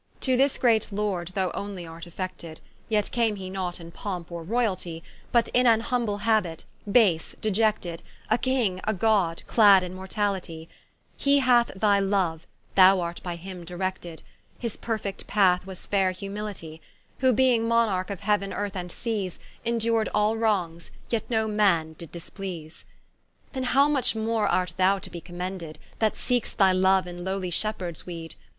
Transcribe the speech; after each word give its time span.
To 0.21 0.35
this 0.35 0.57
great 0.57 0.91
Lord, 0.91 1.27
thou 1.35 1.51
onely 1.51 1.85
art 1.85 2.07
affected, 2.07 2.59
Yet 2.89 3.11
came 3.11 3.35
he 3.35 3.51
not 3.51 3.79
in 3.79 3.91
pompe 3.91 4.31
or 4.33 4.43
royaltie, 4.43 5.03
But 5.31 5.47
in 5.49 5.67
an 5.67 5.79
humble 5.81 6.17
habit, 6.25 6.65
base, 6.91 7.35
deiected; 7.39 8.01
A 8.31 8.39
King, 8.39 8.81
a 8.85 8.95
God, 8.95 9.43
clad 9.45 9.83
in 9.83 9.93
mortalitie, 9.93 10.67
He 11.17 11.37
hath 11.37 11.67
thy 11.75 11.99
loue, 11.99 12.39
thou 12.73 12.99
art 12.99 13.21
by 13.21 13.35
him 13.35 13.63
directed, 13.63 14.23
His 14.57 14.75
perfect 14.75 15.27
path 15.27 15.67
was 15.67 15.85
faire 15.85 16.13
humilitie: 16.13 16.81
Who 17.19 17.31
being 17.31 17.67
Monarke 17.67 18.09
of 18.09 18.21
heau'n, 18.21 18.55
earth, 18.55 18.75
and 18.75 18.91
seas, 18.91 19.39
Indur'd 19.63 20.09
all 20.15 20.35
wrongs, 20.35 20.89
yet 21.11 21.29
no 21.29 21.47
man 21.47 21.93
did 21.93 22.11
displease. 22.11 22.85
Then 23.53 23.65
how 23.65 23.87
much 23.87 24.15
more 24.15 24.47
art 24.47 24.73
thou 24.77 24.97
to 24.97 25.11
be 25.11 25.21
commended, 25.21 25.77
That 25.99 26.17
seek'st 26.17 26.57
thy 26.57 26.71
loue 26.71 27.07
in 27.07 27.23
lowly 27.23 27.51
shepheards 27.51 28.07
weed? 28.07 28.33